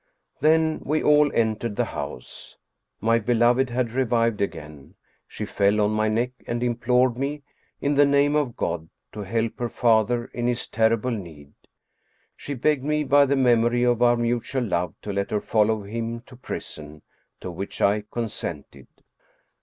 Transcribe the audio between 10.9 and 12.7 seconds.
need. She